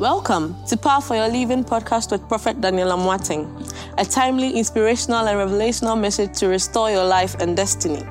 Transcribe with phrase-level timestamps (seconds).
[0.00, 5.36] Welcome to Power for Your Living podcast with Prophet Daniel Amoateng, a timely, inspirational, and
[5.36, 8.02] revelational message to restore your life and destiny.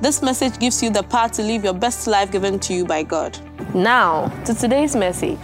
[0.00, 3.02] This message gives you the power to live your best life given to you by
[3.02, 3.38] God.
[3.74, 5.38] Now, to today's message.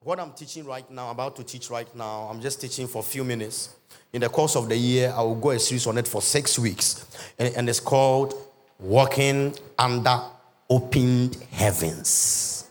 [0.00, 3.02] What I'm teaching right now, about to teach right now, I'm just teaching for a
[3.02, 3.76] few minutes.
[4.14, 6.58] In the course of the year, I will go a series on it for six
[6.58, 7.04] weeks.
[7.38, 8.32] And it's called
[8.78, 10.22] Walking Under
[10.68, 12.70] Opened Heavens.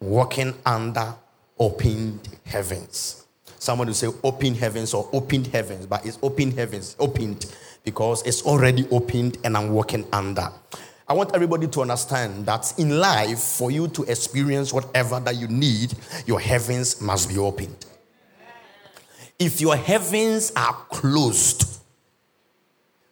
[0.00, 1.14] Walking Under
[1.58, 3.26] Opened Heavens.
[3.58, 7.46] Someone will say open heavens or opened heavens, but it's open heavens, opened,
[7.82, 10.50] because it's already opened and I'm walking under.
[11.08, 15.48] I want everybody to understand that in life, for you to experience whatever that you
[15.48, 15.94] need,
[16.26, 17.86] your heavens must be opened.
[19.38, 21.80] If your heavens are closed,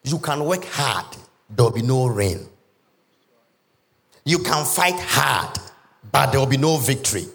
[0.04, 1.16] you can work hard,
[1.48, 2.46] there will be no rain.
[4.24, 5.58] You can fight hard,
[6.10, 7.26] but there will be no victory.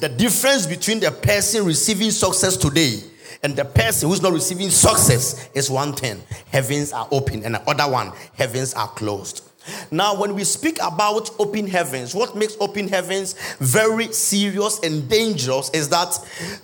[0.00, 3.00] The difference between the person receiving success today
[3.42, 7.70] and the person who's not receiving success is one thing heavens are open, and the
[7.70, 9.42] other one, heavens are closed.
[9.90, 15.70] Now, when we speak about open heavens, what makes open heavens very serious and dangerous
[15.70, 16.16] is that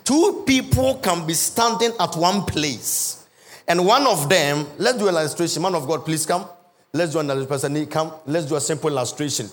[0.05, 3.27] two people can be standing at one place,
[3.67, 5.63] and one of them, let's do an illustration.
[5.63, 6.47] Man of God, please come.
[6.95, 7.87] Let's do an illustration.
[7.87, 8.13] Come.
[8.27, 9.49] Let's do a simple illustration.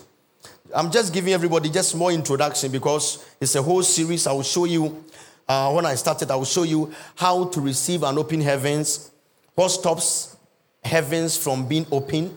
[0.74, 4.26] I'm just giving everybody just more introduction because it's a whole series.
[4.26, 5.04] I will show you
[5.48, 6.30] uh, when I started.
[6.30, 9.10] I will show you how to receive an open heavens,
[9.54, 10.36] what stops
[10.84, 12.36] heavens from being open,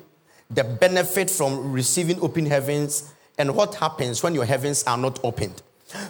[0.50, 5.62] the benefit from receiving open heavens, and what happens when your heavens are not opened.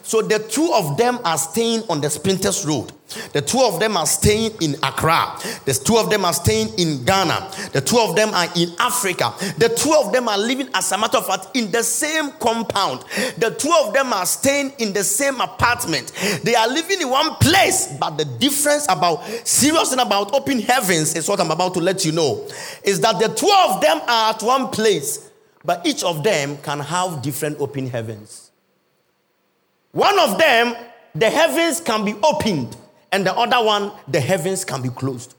[0.04, 2.92] So the two of them are staying on the Spintex Road.
[3.32, 5.38] The two of them are staying in Accra.
[5.66, 7.52] The two of them are staying in Ghana.
[7.72, 9.34] The two of them are in Africa.
[9.58, 13.02] The two of them are living, as a matter of fact, in the same compound.
[13.38, 16.12] The two of them are staying in the same apartment.
[16.44, 21.16] They are living in one place, but the difference about serious and about open heavens
[21.16, 22.48] is what I'm about to let you know.
[22.84, 25.30] Is that the two of them are at one place,
[25.64, 28.43] but each of them can have different open heavens.
[29.94, 30.76] One of them,
[31.14, 32.76] the heavens can be opened,
[33.12, 35.36] and the other one, the heavens can be closed.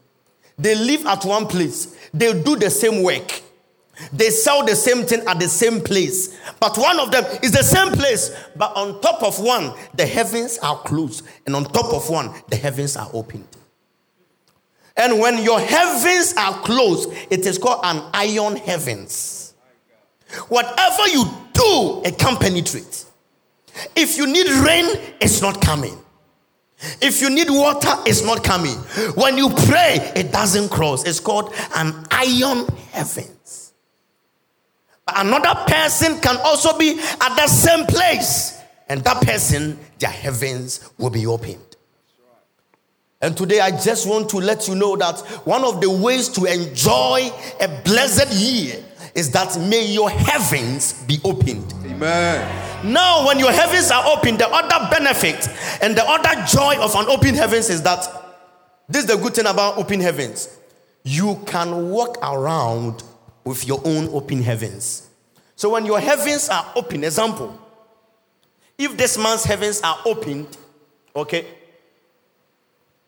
[0.56, 3.42] They live at one place, they do the same work,
[4.12, 6.38] they sell the same thing at the same place.
[6.60, 10.58] But one of them is the same place, but on top of one, the heavens
[10.58, 13.48] are closed, and on top of one, the heavens are opened.
[14.96, 19.54] And when your heavens are closed, it is called an iron heavens.
[20.48, 23.04] Whatever you do, it can penetrate.
[23.96, 24.86] If you need rain,
[25.20, 25.98] it's not coming.
[27.00, 28.76] If you need water, it's not coming.
[29.14, 31.04] When you pray, it doesn't cross.
[31.04, 33.72] It's called an iron heavens.
[35.06, 40.90] But another person can also be at the same place, and that person, their heavens
[40.98, 41.58] will be opened.
[43.20, 46.44] And today, I just want to let you know that one of the ways to
[46.44, 47.30] enjoy
[47.60, 48.84] a blessed year
[49.14, 51.72] is that may your heavens be opened.
[52.04, 52.92] Amen.
[52.92, 55.48] Now, when your heavens are open, the other benefit
[55.80, 58.06] and the other joy of an open heavens is that
[58.88, 60.58] this is the good thing about open heavens.
[61.02, 63.02] You can walk around
[63.44, 65.08] with your own open heavens.
[65.56, 67.58] So when your heavens are open, example,
[68.76, 70.58] if this man's heavens are opened,
[71.16, 71.46] okay,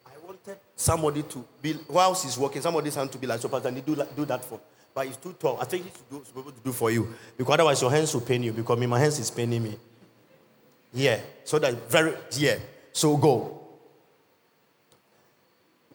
[0.06, 3.70] I wanted somebody to be whilst he's working, somebody's hand to be like so, Pastor,
[3.72, 4.58] do, do that for
[4.96, 5.58] but it's too tall.
[5.60, 7.14] I think he's supposed to do for you.
[7.36, 8.54] Because otherwise your hands will pain you.
[8.54, 9.76] Because my hands is paining me.
[10.94, 11.20] Yeah.
[11.44, 12.56] So that very yeah.
[12.94, 13.60] So go.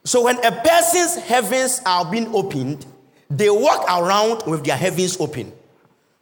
[0.03, 2.85] So when a person's heavens are being opened,
[3.27, 5.51] they walk around with their heavens open.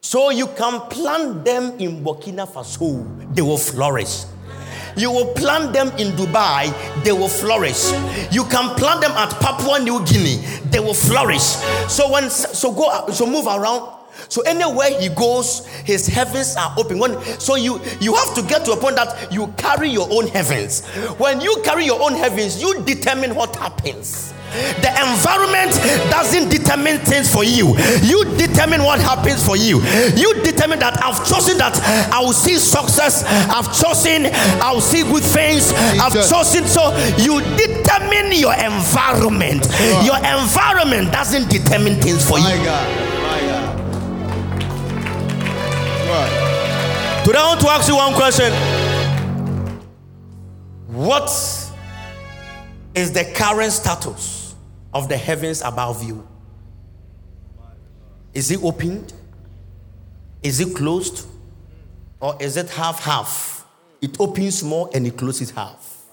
[0.00, 4.24] So you can plant them in Burkina Faso, they will flourish.
[4.96, 6.72] You will plant them in Dubai,
[7.04, 7.92] they will flourish.
[8.32, 10.36] You can plant them at Papua New Guinea,
[10.70, 11.42] they will flourish.
[11.88, 13.98] So when so go so move around.
[14.28, 16.98] So anywhere he goes, his heavens are open.
[16.98, 20.28] When, so you you have to get to a point that you carry your own
[20.28, 20.84] heavens.
[21.18, 24.34] When you carry your own heavens, you determine what happens.
[24.50, 25.70] The environment
[26.10, 27.76] doesn't determine things for you.
[28.02, 29.80] You determine what happens for you.
[30.16, 31.78] You determine that I've chosen that
[32.12, 33.22] I will see success.
[33.24, 34.26] I've chosen
[34.60, 35.72] I will see good things.
[35.74, 39.66] I've chosen so you determine your environment.
[40.02, 42.44] Your environment doesn't determine things for you.
[42.44, 42.86] God.
[43.22, 43.78] My God.
[46.10, 47.22] Right.
[47.24, 48.52] Today I want to ask you one question.
[50.88, 51.30] What
[52.94, 54.39] is the current status
[54.92, 56.26] of the heavens above you?
[58.32, 59.12] Is it opened?
[60.42, 61.26] Is it closed?
[62.20, 63.66] Or is it half half?
[64.00, 66.04] It opens more and it closes half.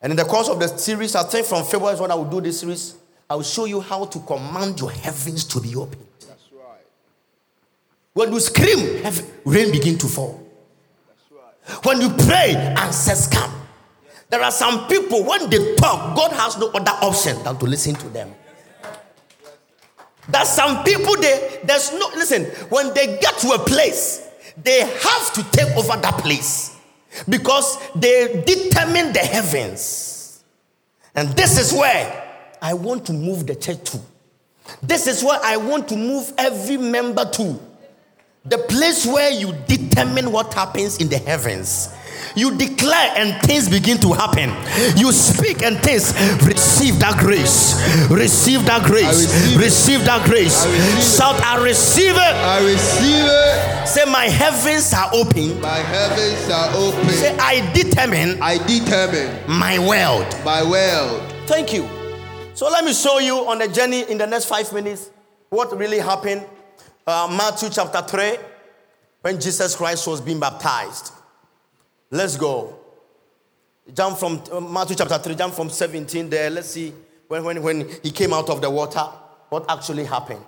[0.00, 2.30] And in the course of the series, I think from February is when I will
[2.30, 2.94] do this series.
[3.28, 5.98] I will show you how to command your heavens to be open.
[6.20, 6.86] That's right.
[8.14, 10.46] When you scream, heaven, rain begin to fall.
[11.08, 11.84] That's right.
[11.84, 13.57] When you pray, answers come.
[14.30, 17.94] There are some people, when they talk, God has no other option than to listen
[17.94, 18.34] to them.
[20.28, 24.28] That some people, they there's no listen, when they get to a place,
[24.62, 26.76] they have to take over that place
[27.28, 30.44] because they determine the heavens.
[31.14, 32.24] And this is where
[32.60, 34.00] I want to move the church to.
[34.82, 37.58] This is where I want to move every member to.
[38.44, 41.94] The place where you determine what happens in the heavens.
[42.38, 44.50] You declare and things begin to happen.
[44.96, 46.14] You speak and things
[46.46, 47.74] receive that grace.
[48.08, 49.26] Receive that grace.
[49.26, 50.64] receive Receive, that grace.
[50.64, 51.18] Receive.
[51.18, 52.18] Shout, I receive it.
[52.18, 53.88] I receive it.
[53.88, 55.60] Say, my heavens are open.
[55.60, 57.08] My heavens are open.
[57.10, 60.26] Say, I determine I determine my world.
[60.44, 61.20] my world.
[61.46, 61.88] Thank you.
[62.54, 65.10] So let me show you on the journey in the next five minutes
[65.50, 66.46] what really happened.
[67.06, 68.36] Uh, Matthew chapter 3,
[69.22, 71.12] when Jesus Christ was being baptized.
[72.10, 72.78] Let's go.
[73.92, 76.50] Jump from uh, Matthew chapter 3, jump from 17 there.
[76.50, 76.92] Let's see
[77.26, 79.04] when, when, when he came out of the water,
[79.48, 80.44] what actually happened.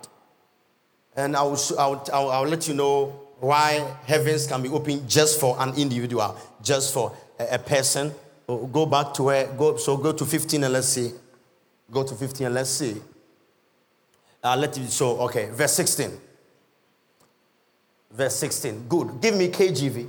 [1.17, 5.09] And I will, I will, I will, let you know why heavens can be opened
[5.09, 8.13] just for an individual, just for a, a person.
[8.47, 11.13] Go back to where, go, so go to 15 and let's see.
[11.91, 12.97] Go to 15 and let's see.
[14.43, 16.11] Uh, let you, so okay, verse 16.
[18.13, 18.87] Verse 16.
[18.89, 19.21] Good.
[19.21, 20.09] Give me KJV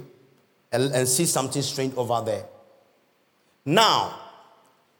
[0.71, 2.45] and, and see something strange over there.
[3.65, 4.17] Now,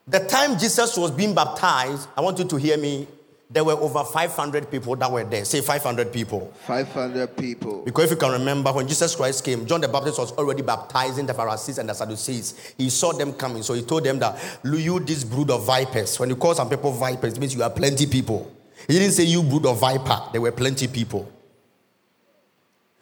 [0.08, 3.08] the time Jesus was being baptized, I want you to hear me.
[3.50, 5.44] There were over 500 people that were there.
[5.44, 6.54] Say 500 people.
[6.66, 7.82] 500 people.
[7.84, 11.26] Because if you can remember, when Jesus Christ came, John the Baptist was already baptizing
[11.26, 12.74] the Pharisees and the Sadducees.
[12.78, 16.18] He saw them coming, so he told them that, you this brood of vipers.
[16.18, 18.50] When you call some people vipers, it means you are plenty people.
[18.88, 21.30] He didn't say you brood of viper, there were plenty people.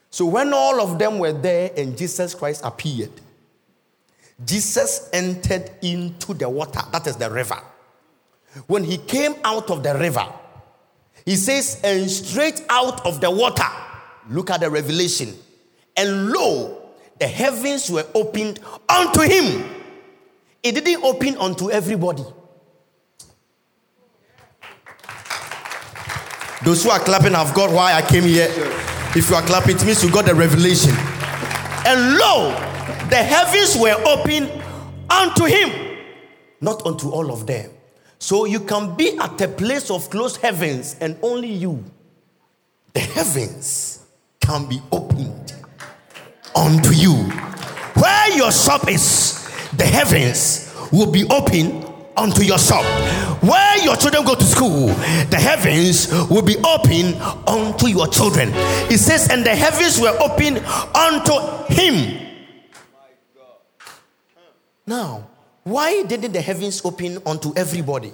[0.09, 3.11] So when all of them were there and Jesus Christ appeared,
[4.43, 7.59] Jesus entered into the water, that is the river.
[8.67, 10.25] When he came out of the river,
[11.25, 13.67] he says, and straight out of the water,
[14.29, 15.35] look at the revelation,
[15.95, 16.89] and lo,
[17.19, 19.63] the heavens were opened unto him.
[20.63, 22.23] It didn't open unto everybody.
[26.63, 28.49] Those who are clapping have got why I came here.
[29.15, 30.93] If you are clapping, it means you got the revelation.
[31.85, 32.51] And lo,
[33.09, 34.51] the heavens were opened
[35.09, 35.97] unto him,
[36.61, 37.71] not unto all of them.
[38.19, 41.83] So you can be at a place of closed heavens, and only you,
[42.93, 44.05] the heavens,
[44.41, 45.53] can be opened
[46.55, 47.13] unto you.
[47.95, 51.88] Where your shop is, the heavens will be open
[52.19, 52.83] unto your shop.
[53.41, 57.15] Where your children go to school, the heavens will be open
[57.47, 58.51] unto your children.
[58.91, 60.57] It says, and the heavens were open
[60.93, 62.27] unto him.
[64.85, 65.29] Now,
[65.63, 68.13] why didn't the heavens open unto everybody?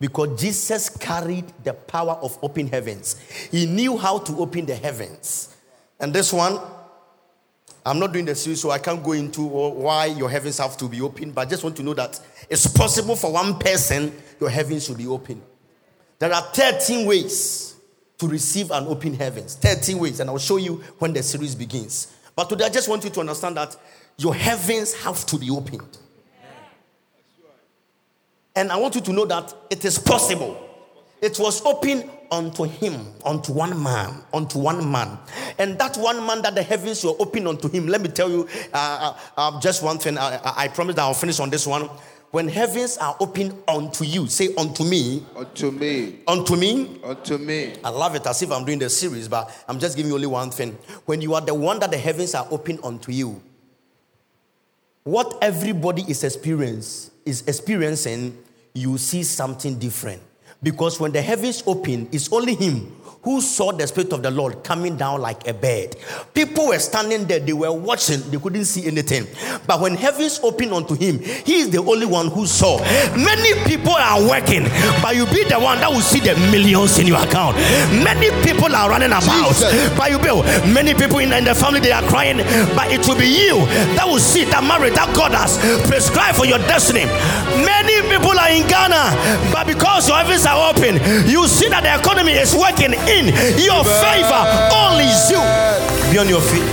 [0.00, 3.16] Because Jesus carried the power of open heavens.
[3.50, 5.56] He knew how to open the heavens.
[5.98, 6.60] And this one,
[7.88, 10.88] I'm not doing the series, so I can't go into why your heavens have to
[10.88, 14.50] be open, but I just want to know that it's possible for one person, your
[14.50, 15.40] heavens should be open.
[16.18, 17.76] There are 13 ways
[18.18, 19.54] to receive an open heavens.
[19.54, 22.14] 13 ways, and I'll show you when the series begins.
[22.36, 23.74] But today, I just want you to understand that
[24.18, 25.96] your heavens have to be opened.
[28.54, 30.60] And I want you to know that it is possible.
[31.22, 35.18] It was open unto him, unto one man, unto one man.
[35.58, 37.86] And that one man that the heavens were open unto him.
[37.88, 40.18] Let me tell you uh, uh, uh, just one thing.
[40.18, 41.88] I, I, I promise that I'll finish on this one.
[42.30, 46.18] When heavens are open unto you, say unto me, Unto me.
[46.26, 47.00] unto me.
[47.02, 47.72] Unto me.
[47.82, 50.26] I love it as if I'm doing the series, but I'm just giving you only
[50.26, 50.72] one thing.
[51.06, 53.40] When you are the one that the heavens are open unto you,
[55.04, 58.36] what everybody is experience is experiencing,
[58.74, 60.20] you see something different.
[60.62, 62.92] Because when the heavens open, it's only him
[63.28, 65.94] who saw the spirit of the Lord coming down like a bird.
[66.32, 69.26] People were standing there, they were watching, they couldn't see anything.
[69.66, 72.78] But when heavens opened unto him, he is the only one who saw.
[73.12, 74.64] Many people are working,
[75.04, 77.58] but you be the one that will see the millions in your account.
[78.00, 79.76] Many people are running about, Jesus.
[79.92, 80.40] but you will.
[80.40, 82.38] Oh, many people in, in the family they are crying,
[82.72, 83.60] but it will be you
[83.92, 87.04] that will see that marriage that God has prescribed for your destiny.
[87.60, 90.96] Many people are in Ghana, but because your heavens are open,
[91.28, 94.42] you see that the economy is working in your favor.
[94.72, 95.40] Only you.
[96.12, 96.68] Be on your feet.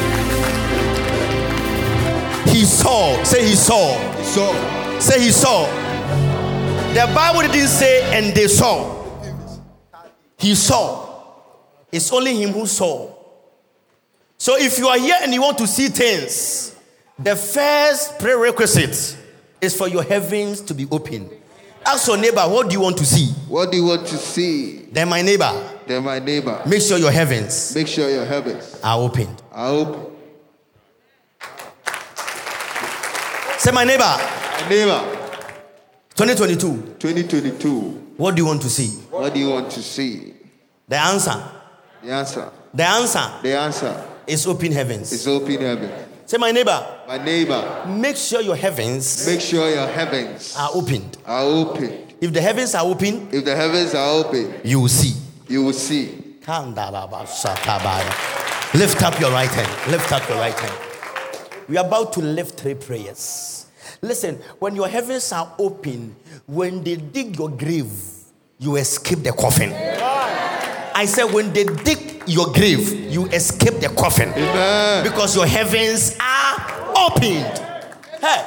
[2.54, 3.22] He saw.
[3.24, 3.96] Say he saw.
[4.24, 4.54] So,
[5.00, 5.66] Say he saw.
[6.94, 9.04] The Bible didn't say and they saw.
[10.38, 11.06] He saw.
[11.92, 13.14] It's only him who saw.
[14.38, 16.76] So if you are here and you want to see things,
[17.18, 19.18] the first prerequisite
[19.62, 21.30] is for your heavens to be open.
[21.86, 23.32] Ask your neighbor, what do you want to see?
[23.48, 24.88] what do you want to see?
[24.92, 25.52] Then my neighbor,
[25.88, 29.42] Then, my neighbor, make sure your heavens make sure your heavens are opened.
[29.52, 30.06] are open.
[33.58, 35.00] Say my neighbor, My neighbor,
[36.16, 37.80] 2022, 2022,
[38.18, 38.90] what do you want to see?
[39.10, 40.34] what do you want to see?
[40.88, 41.44] The answer,
[42.04, 45.12] The answer, the answer the answer is open heavens.
[45.12, 45.94] is open heavens.
[46.28, 51.18] Say my neighbor, My neighbor, make sure your heavens make sure your heavens are opened.
[51.26, 52.08] are open.
[52.22, 55.14] If the heavens are open, If the heavens are open, you will see.
[55.48, 56.36] You will see.
[58.74, 59.92] Lift up your right hand.
[59.92, 60.74] Lift up your right hand.
[61.68, 63.66] We are about to lift three prayers.
[64.02, 67.92] Listen, when your heavens are open, when they dig your grave,
[68.60, 69.72] you escape the coffin.
[69.74, 74.30] I said, when they dig your grave, you escape the coffin.
[74.30, 75.04] Amen.
[75.04, 77.62] Because your heavens are opened.
[78.22, 78.46] Hey,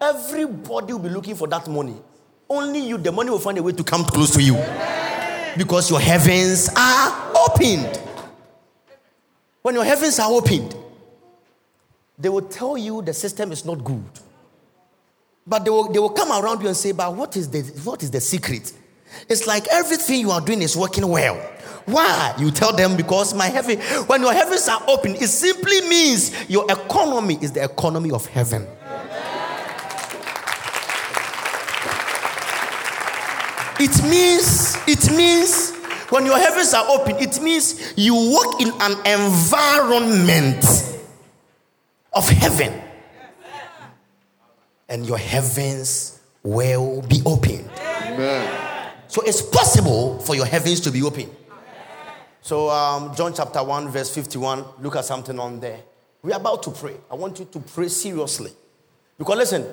[0.00, 1.96] everybody will be looking for that money.
[2.48, 4.54] Only you, the money will find a way to come close to you.
[5.56, 8.00] Because your heavens are opened.
[9.62, 10.74] When your heavens are opened,
[12.18, 14.04] they will tell you the system is not good.
[15.46, 18.02] But they will, they will come around you and say, But what is, the, what
[18.02, 18.72] is the secret?
[19.28, 21.36] It's like everything you are doing is working well.
[21.86, 22.34] Why?
[22.38, 26.64] You tell them because my heaven, when your heavens are open, it simply means your
[26.70, 28.66] economy is the economy of heaven.
[33.84, 35.72] It means, it means
[36.08, 40.64] when your heavens are open, it means you walk in an environment
[42.12, 42.80] of heaven.
[44.88, 47.68] And your heavens will be opened.
[47.80, 48.92] Amen.
[49.08, 51.28] So it's possible for your heavens to be open.
[52.40, 55.80] So, um, John chapter 1, verse 51, look at something on there.
[56.22, 56.94] We're about to pray.
[57.10, 58.52] I want you to pray seriously.
[59.18, 59.66] Because listen,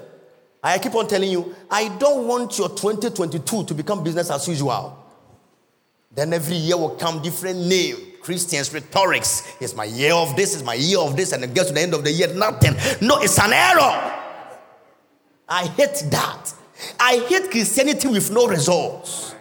[0.62, 4.98] I keep on telling you, I don't want your 2022 to become business as usual.
[6.14, 7.96] Then every year will come different name.
[8.22, 9.56] Christians, rhetorics.
[9.62, 11.82] It's my year of this, it's my year of this, and it gets to the
[11.82, 12.76] end of the year, nothing.
[13.02, 14.16] No, it's an error.
[15.48, 16.54] I hate that.
[17.00, 19.32] I hate Christianity with no results.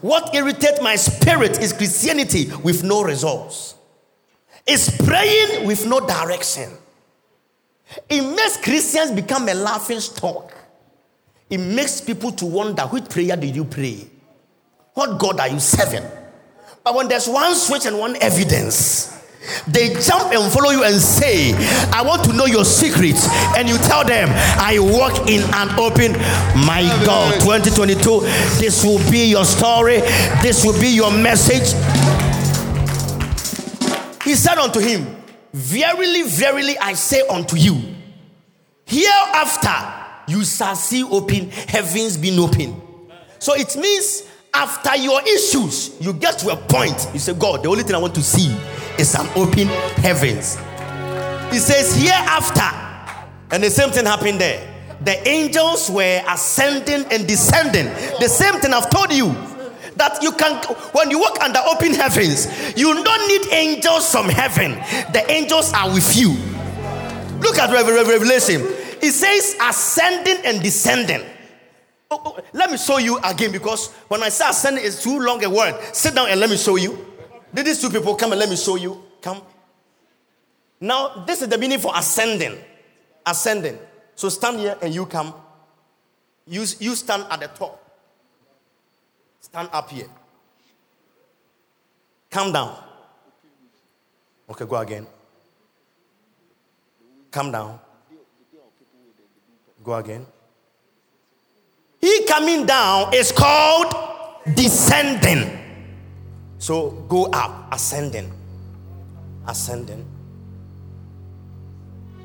[0.00, 3.74] What irritates my spirit is Christianity with no results.
[4.66, 6.70] It's praying with no direction.
[8.08, 10.53] It makes Christians become a laughing stock.
[11.50, 14.06] It makes people to wonder which prayer did you pray?
[14.94, 16.04] What God are you serving?
[16.82, 19.10] But when there's one switch and one evidence,
[19.66, 21.52] they jump and follow you and say,
[21.92, 23.28] I want to know your secrets.
[23.56, 26.12] And you tell them, I walk in an open,
[26.66, 28.20] my God, 2022.
[28.60, 30.00] This will be your story,
[30.42, 31.72] this will be your message.
[34.24, 35.16] He said unto him,
[35.52, 37.80] Verily, verily, I say unto you,
[38.86, 42.80] hereafter you shall see open, heavens being open.
[43.38, 47.68] So it means after your issues, you get to a point, you say, God, the
[47.68, 48.54] only thing I want to see
[48.98, 49.66] is an open
[49.96, 50.56] heavens.
[51.52, 52.60] He says, hereafter,
[53.50, 54.70] and the same thing happened there.
[55.00, 57.86] The angels were ascending and descending.
[58.20, 59.34] The same thing I've told you.
[59.96, 60.56] That you can,
[60.90, 64.72] when you walk under open heavens, you don't need angels from heaven.
[65.12, 66.30] The angels are with you.
[67.38, 68.62] Look at Rev- Rev- Revelation.
[69.04, 71.20] It says ascending and descending.
[72.10, 75.44] Oh, oh, let me show you again because when I say ascending, it's too long
[75.44, 75.74] a word.
[75.92, 77.06] Sit down and let me show you.
[77.52, 79.04] Did these two people come and let me show you?
[79.20, 79.42] Come.
[80.80, 82.56] Now, this is the meaning for ascending.
[83.26, 83.78] Ascending.
[84.14, 85.34] So stand here and you come.
[86.46, 87.78] You, you stand at the top.
[89.42, 90.08] Stand up here.
[92.30, 92.74] Come down.
[94.48, 95.06] Okay, go again.
[97.30, 97.80] Come down.
[99.84, 100.26] Go again.
[102.00, 103.94] He coming down is called
[104.54, 105.58] descending.
[106.58, 108.32] So go up, ascending.
[109.46, 110.06] Ascending.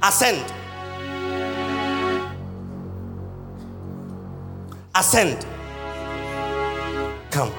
[0.01, 0.53] Ascend.
[4.95, 5.45] Ascend.
[7.29, 7.51] Come.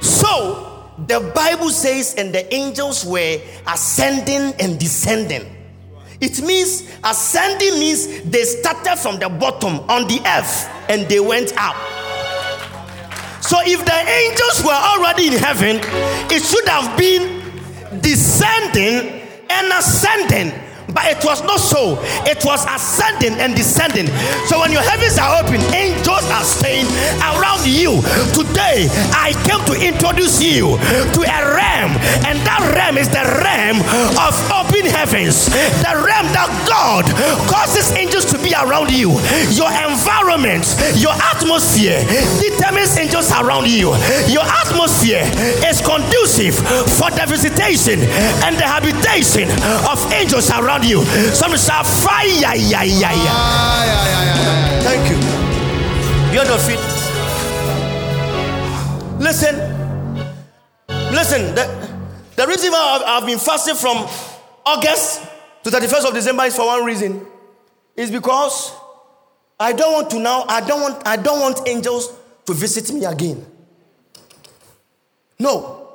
[0.00, 5.57] So the Bible says, and the angels were ascending and descending.
[6.20, 11.52] It means ascending means they started from the bottom on the earth and they went
[11.56, 11.76] up.
[13.40, 15.80] So if the angels were already in heaven,
[16.30, 20.67] it should have been descending and ascending.
[20.92, 22.00] But it was not so.
[22.24, 24.08] It was ascending and descending.
[24.48, 26.88] So when your heavens are open, angels are staying
[27.20, 28.00] around you.
[28.32, 31.92] Today, I came to introduce you to a realm,
[32.24, 33.84] and that realm is the realm
[34.16, 35.52] of open heavens.
[35.84, 37.04] The realm that God
[37.52, 39.20] causes angels to be around you.
[39.52, 40.64] Your environment,
[40.96, 42.00] your atmosphere
[42.40, 43.92] determines angels around you.
[44.32, 45.28] Your atmosphere
[45.68, 46.56] is conducive
[46.96, 48.00] for the visitation
[48.48, 49.52] and the habitation
[49.84, 51.04] of angels around you.
[51.34, 52.26] Some shout fire.
[52.26, 53.10] Yeah, yeah, yeah.
[53.10, 54.08] Ay, ay.
[54.40, 55.18] Ah, Thank you.
[56.34, 56.80] You're your feet.
[59.18, 59.56] Listen.
[61.12, 61.54] Listen.
[61.54, 61.66] The,
[62.36, 64.06] the reason why I've, I've been fasting from
[64.64, 65.22] August
[65.64, 67.26] to 31st of December is for one reason.
[67.96, 68.72] Is because
[69.58, 72.12] I don't want to now, I don't want, I don't want angels
[72.46, 73.44] to visit me again.
[75.38, 75.88] No.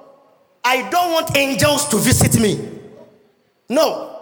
[0.64, 2.70] I don't want angels to visit me.
[3.70, 4.13] No.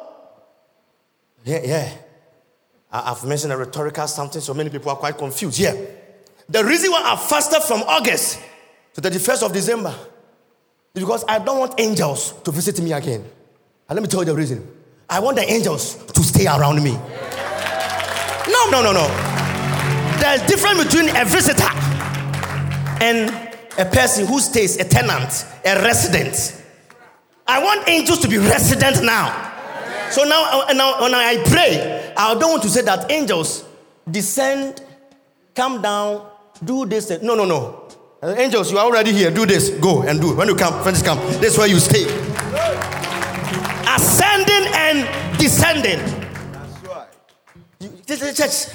[1.44, 1.94] Yeah, yeah.
[2.92, 5.60] I've mentioned a rhetorical something, so many people are quite confused.
[5.60, 5.76] Yeah.
[6.50, 8.40] The reason why I fasted from August
[8.94, 9.96] to the 31st of December
[10.94, 13.24] is because I don't want angels to visit me again.
[13.88, 14.68] And let me tell you the reason.
[15.10, 16.92] I want the angels to stay around me.
[18.48, 19.08] No, no, no, no.
[20.20, 21.70] There's a difference between a visitor
[23.02, 23.30] and
[23.78, 26.62] a person who stays, a tenant, a resident.
[27.48, 29.51] I want angels to be resident now.
[30.12, 33.66] So now, now when I pray, I don't want to say that angels
[34.10, 34.84] descend,
[35.56, 36.28] come down,
[36.64, 37.10] do this.
[37.22, 37.78] No, no, no.
[38.24, 39.32] Angels, you are already here.
[39.32, 39.70] Do this.
[39.70, 40.36] Go and do.
[40.36, 41.18] When you come, friends come.
[41.42, 42.04] This is where you stay.
[43.88, 46.00] Ascending and descending.
[46.52, 47.08] That's right.
[47.80, 48.68] You- church.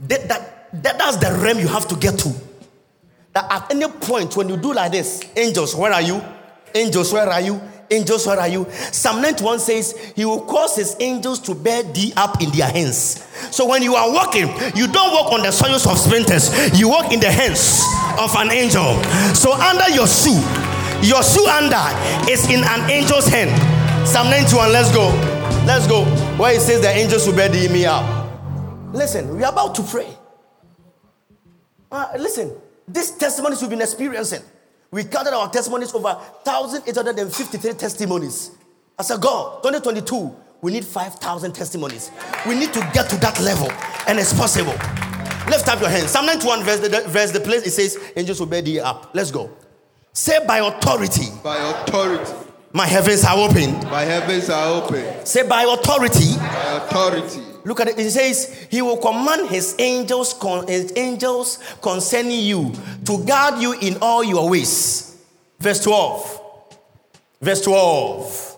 [0.00, 2.32] That, that- that's the realm you have to get to.
[3.32, 6.22] That at any point when you do like this, angels, where are you?
[6.74, 7.60] Angels, where are you?
[7.92, 8.70] Angels, where are you?
[8.70, 13.26] Psalm 91 says, He will cause His angels to bear thee up in their hands.
[13.50, 17.12] So when you are walking, you don't walk on the soils of splinters, you walk
[17.12, 17.82] in the hands
[18.18, 19.02] of an angel.
[19.34, 20.38] So under your shoe,
[21.02, 23.50] your shoe under is in an angel's hand.
[24.06, 25.08] Psalm 91, let's go.
[25.66, 26.04] Let's go.
[26.36, 28.04] Where it says the angels will bear thee me up.
[28.92, 30.16] Listen, we are about to pray.
[31.90, 32.52] Uh, listen,
[32.86, 34.42] these testimonies we've been experiencing.
[34.90, 38.50] We counted our testimonies over 1,853 testimonies.
[38.98, 42.10] As a God, 2022, we need 5,000 testimonies.
[42.46, 43.70] We need to get to that level,
[44.06, 44.72] and it's possible.
[45.48, 46.10] Lift up your hands.
[46.10, 49.10] Psalm 91, verse the, verse the place, it says, Angels will bear thee up.
[49.14, 49.50] Let's go.
[50.12, 52.32] Say, by authority, By authority,
[52.72, 53.72] my heavens are open.
[53.90, 55.24] my heavens are open.
[55.24, 57.98] Say, by authority, By authority, Look at it.
[57.98, 60.34] It says he will command his angels,
[60.68, 62.72] his angels concerning you
[63.04, 65.16] to guard you in all your ways.
[65.58, 66.40] Verse 12.
[67.40, 68.56] Verse 12.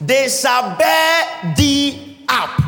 [0.00, 2.60] They shall bear thee up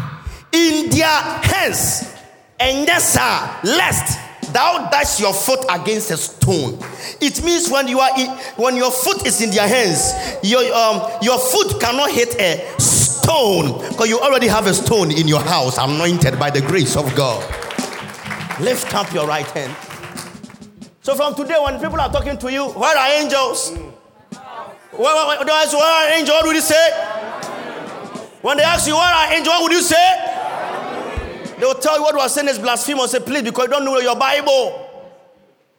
[0.53, 2.15] in their hands,
[2.61, 6.79] and yes, sir, lest thou dash your foot against a stone.
[7.21, 10.15] It means when you are in, when your foot is in their hands,
[10.45, 12.81] your um your foot cannot hit a
[13.25, 17.15] stone because you already have a stone in your house, anointed by the grace of
[17.15, 17.43] God.
[18.61, 19.75] Lift up your right hand.
[21.03, 23.71] So from today, when people are talking to you, where are angels?
[23.71, 26.37] Where, where, where, where are angels?
[26.37, 26.91] What would you say?
[28.43, 29.49] When they ask you, where are angels?
[29.49, 30.31] What would you say?
[31.59, 33.11] They will tell you what you are saying is blasphemous.
[33.11, 34.91] Say, please, because you don't know your Bible.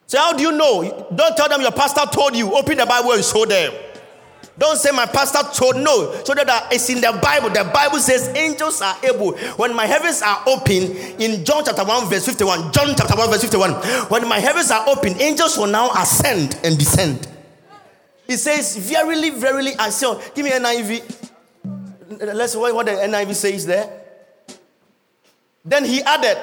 [0.08, 1.08] Say, how do you know?
[1.14, 2.54] Don't tell them your pastor told you.
[2.54, 3.74] Open the Bible and show them.
[4.58, 6.24] Don't say my pastor told no.
[6.24, 7.50] So that uh, it's in the Bible.
[7.50, 9.34] The Bible says angels are able.
[9.58, 12.72] When my heavens are open, in John chapter 1, verse 51.
[12.72, 13.72] John chapter 1, verse 51.
[14.10, 17.28] When my heavens are open, angels will now ascend and descend.
[18.28, 21.30] It says, Verily, verily, I say, give me NIV.
[22.34, 24.04] Let's see what the NIV says there.
[25.66, 26.38] Then he added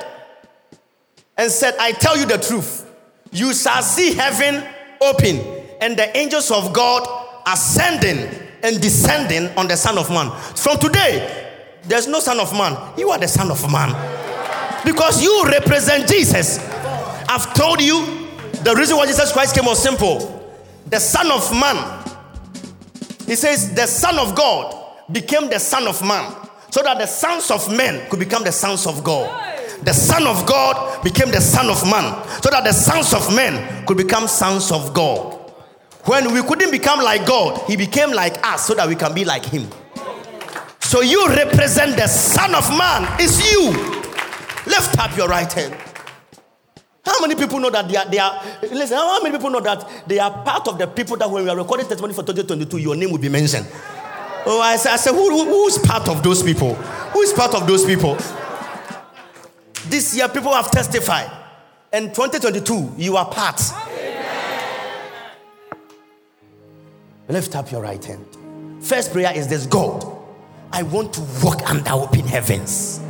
[1.39, 2.91] and said, I tell you the truth.
[3.31, 4.69] You shall see heaven
[5.01, 5.39] open
[5.81, 8.29] and the angels of God ascending
[8.63, 10.31] and descending on the Son of Man.
[10.57, 11.53] From today,
[11.85, 12.77] there's no Son of Man.
[12.97, 13.91] You are the Son of Man.
[14.85, 16.59] Because you represent Jesus.
[17.29, 18.05] I've told you
[18.63, 20.39] the reason why Jesus Christ came was simple.
[20.87, 22.05] The Son of Man,
[23.27, 24.79] he says, the Son of God
[25.11, 26.35] became the Son of Man
[26.71, 29.51] so that the sons of men could become the sons of God.
[29.83, 33.85] The Son of God became the Son of Man so that the sons of men
[33.85, 35.42] could become sons of God.
[36.05, 39.25] When we couldn't become like God, He became like us so that we can be
[39.25, 39.69] like Him.
[40.81, 43.07] So you represent the Son of Man.
[43.21, 43.71] It's you.
[44.71, 45.75] Lift up your right hand.
[47.05, 50.05] How many people know that they are, they are listen, how many people know that
[50.07, 52.95] they are part of the people that when we are recording testimony for 2022, your
[52.97, 53.67] name will be mentioned?
[54.45, 56.75] Oh, I said, I said who, who- who's part of those people?
[56.75, 58.17] Who is part of those people?
[59.87, 61.31] This year, people have testified.
[61.93, 63.61] And 2022, you are part.
[67.33, 68.27] Lift up your right hand.
[68.85, 70.05] First prayer is this God,
[70.71, 73.01] I want to walk under open heavens.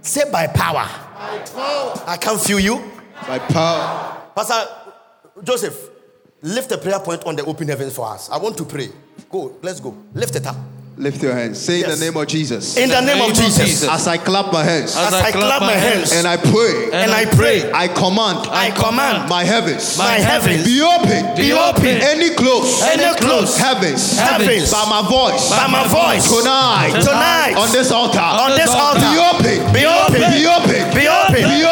[0.00, 0.86] Say by power.
[0.86, 2.80] I can't feel you.
[3.26, 4.22] By power.
[4.36, 4.64] Pastor
[5.42, 5.90] Joseph,
[6.42, 8.30] lift a prayer point on the open heavens for us.
[8.30, 8.90] I want to pray.
[9.28, 9.96] Go, let's go.
[10.14, 10.54] Lift it up.
[11.00, 11.56] Lift your hands.
[11.58, 12.76] Say in the name of Jesus.
[12.76, 13.88] In the name of Jesus.
[13.88, 17.24] As I clap my hands As I clap my hands and I pray, and I
[17.24, 21.24] pray, I command I command my heavens my heavens be open.
[21.40, 22.04] be open.
[22.04, 27.56] Any close Any close heavens heavens by my voice by my voice tonight Tonight.
[27.56, 28.20] on this altar.
[28.20, 29.00] on this altar.
[29.00, 29.56] Be open.
[29.72, 30.20] Be open.
[30.20, 30.80] Be open.
[30.92, 31.42] Be open.
[31.48, 31.69] Be open.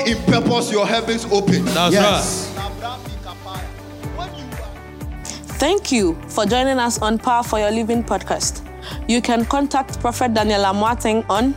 [0.00, 1.64] Walk in purpose, your heavens open.
[1.66, 2.48] That's yes.
[5.58, 8.66] Thank you for joining us on Power for Your Living podcast.
[9.08, 11.52] You can contact Prophet Daniel Amoateng on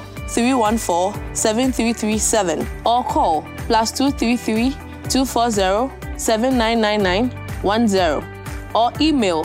[1.34, 4.70] 7337 or call plus 233
[5.08, 7.30] 240 7999
[8.74, 9.44] or email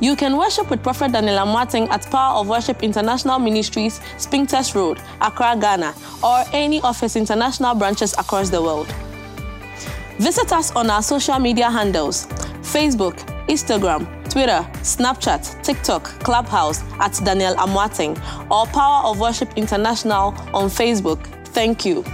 [0.00, 5.00] You can worship with Prophet Daniel Martin at Power of Worship International Ministries, Spintex Road,
[5.20, 8.86] Accra, Ghana, or any of his international branches across the world.
[10.18, 12.26] Visit us on our social media handles
[12.62, 13.16] Facebook,
[13.48, 18.16] Instagram, Twitter, Snapchat, TikTok, Clubhouse at Daniel Amoateng,
[18.50, 21.24] or Power of Worship International on Facebook.
[21.48, 22.04] Thank you.